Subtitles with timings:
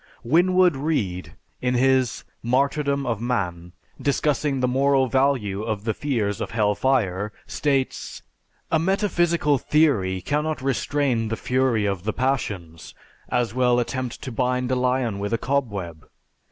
[0.23, 6.49] Winwood Reade in his "Martyrdom of Man," discussing the moral value of the fears of
[6.49, 8.23] hell fire, states,
[8.71, 12.95] "a metaphysical theory cannot restrain the fury of the passions;
[13.29, 16.07] as well attempt to bind a lion with a cobweb.